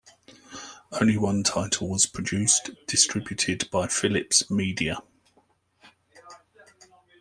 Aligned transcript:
Only 0.99 1.15
one 1.15 1.43
title 1.43 1.87
was 1.87 2.07
produced, 2.07 2.71
distributed 2.87 3.69
by 3.69 3.85
Philips 3.85 4.49
Media. 4.49 4.97